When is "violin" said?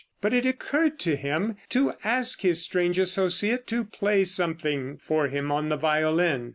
5.77-6.49